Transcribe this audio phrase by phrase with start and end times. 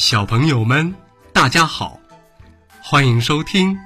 [0.00, 0.94] 小朋友们，
[1.34, 2.00] 大家好，
[2.82, 3.78] 欢迎收听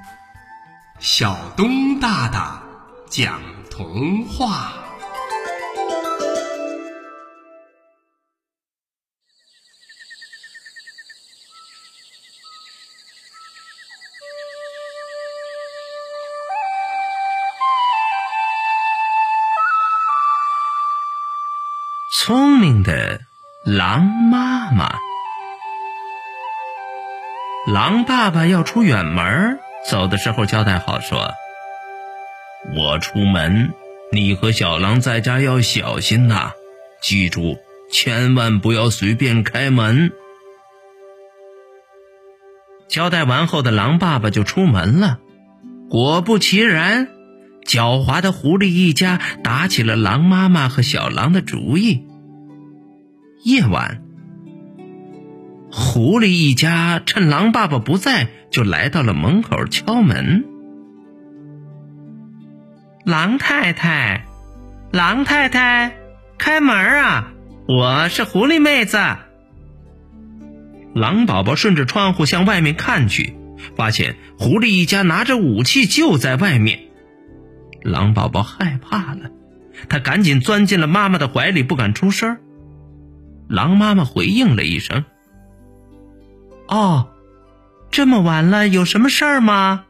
[0.97, 2.63] 小东大大
[3.09, 4.71] 讲童话。
[22.17, 23.19] 聪明的
[23.65, 24.97] 狼妈妈。
[27.67, 29.57] 狼爸爸要出远门，
[29.89, 31.31] 走的时候交代好说
[32.77, 33.73] ：“我出门，
[34.11, 36.51] 你和小狼在家要小心呐，
[37.01, 37.57] 记住，
[37.91, 40.11] 千万不要随便开门。”
[42.87, 45.19] 交代完后的狼爸爸就出门了。
[45.89, 47.07] 果不其然，
[47.65, 52.05] 狡猾的狐狸一家打起了狼妈妈和小狼的主意。
[53.43, 54.04] 夜晚。
[55.71, 60.45] 狐狸一家趁狼爸爸不在，就来到了门口敲门。
[63.05, 64.25] 狼太太，
[64.91, 65.95] 狼太太，
[66.37, 67.31] 开门啊！
[67.67, 68.97] 我是狐狸妹子。
[70.93, 73.35] 狼宝宝顺着窗户向外面看去，
[73.75, 76.79] 发现狐狸一家拿着武器就在外面。
[77.81, 79.29] 狼宝宝害怕了，
[79.89, 82.37] 他赶紧钻进了妈妈的怀里，不敢出声。
[83.49, 85.03] 狼妈妈回应了一声。
[86.67, 87.13] 哦，
[87.91, 89.85] 这么晚了，有什么事儿吗？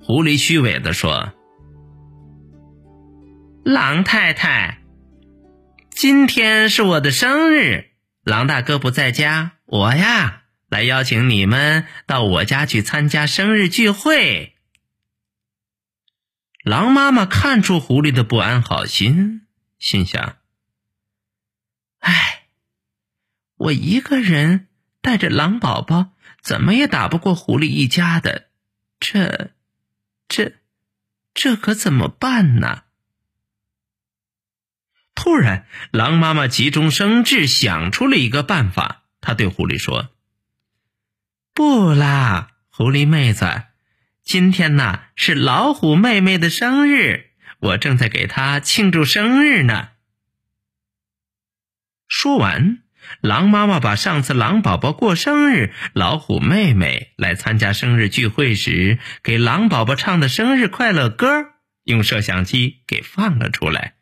[0.00, 1.32] 狐狸虚伪的说
[3.64, 4.82] ：“狼太太，
[5.90, 7.90] 今天是我的生日，
[8.22, 14.54] 狼大哥不在家，我呀来邀请你们到我家去参加生日聚会。”
[16.62, 19.46] 狼妈妈看出狐狸的不安好心，
[19.78, 20.36] 心想
[22.00, 22.48] ：“唉，
[23.56, 24.66] 我一个人。”
[25.06, 26.10] 带着狼宝宝，
[26.42, 28.48] 怎么也打不过狐狸一家的，
[28.98, 29.52] 这、
[30.26, 30.54] 这、
[31.32, 32.82] 这可怎么办呢？
[35.14, 39.04] 突然，狼妈妈急中生智，想出了一个办法。
[39.20, 40.10] 她对狐狸说
[41.54, 43.62] ：“不啦，狐狸妹子，
[44.24, 47.30] 今天呐是老虎妹妹的生日，
[47.60, 49.90] 我正在给她庆祝生日呢。”
[52.08, 52.82] 说完。
[53.20, 61.46] 狼妈妈把上次狼宝宝过生日，老虎妹妹来参加生日聚会时给狼宝宝唱的生日快乐歌，
[61.84, 63.94] 用摄像机给放了出来。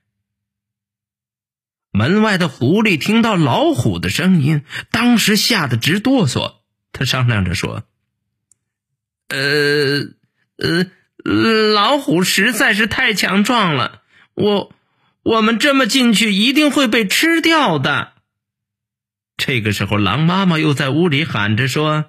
[1.90, 6.56] 门外的狐狸听到老虎的声音，当时吓得直哆嗦。
[6.90, 7.84] 他商量着说
[9.30, 10.00] ：“呃
[10.56, 14.02] 呃，老虎实在是太强壮了，
[14.34, 14.74] 我
[15.22, 18.13] 我们这么进去一定会被吃掉的。”
[19.36, 22.06] 这个时候，狼妈妈又在屋里喊着说：“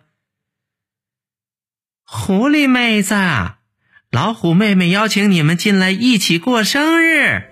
[2.06, 3.16] 狐狸妹子，
[4.12, 7.44] 老虎妹妹邀请你们进来一起过生日。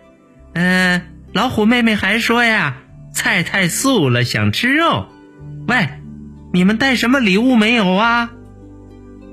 [0.53, 1.01] 嗯，
[1.33, 2.77] 老虎妹妹还说呀，
[3.13, 5.09] 菜太素了，想吃肉。
[5.67, 5.89] 喂，
[6.53, 8.31] 你们带什么礼物没有啊？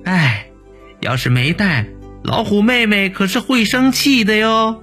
[0.04, 0.50] 哎，
[1.00, 1.86] 要是没带，
[2.24, 4.82] 老虎妹妹可是会生气的哟。”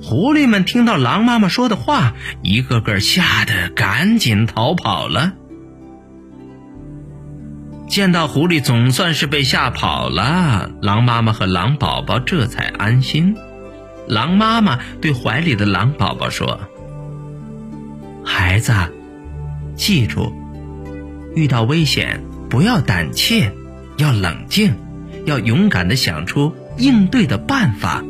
[0.00, 5.32] 狐狸们听到狼妈妈说的话，一个个吓得赶紧逃跑了。
[7.88, 13.34] 见到狐狸总算是被吓跑了，狼妈妈和狼宝宝这才安心。
[14.06, 16.60] 狼妈妈对怀里的狼宝宝说
[18.24, 18.72] ：“孩子，
[19.74, 20.32] 记住，
[21.34, 23.52] 遇到危险不要胆怯，
[23.96, 24.74] 要冷静，
[25.26, 28.04] 要勇敢的想出应对的办法。”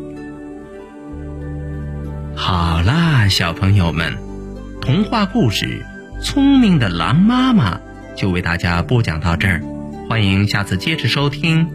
[2.41, 4.17] 好啦，小朋友们，
[4.81, 5.85] 童话故事
[6.23, 7.75] 《聪明的狼妈妈》
[8.17, 9.61] 就为大家播讲到这儿，
[10.09, 11.69] 欢迎下次接着收听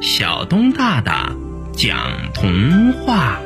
[0.00, 1.32] 小东大大
[1.74, 1.98] 讲
[2.32, 3.40] 童话。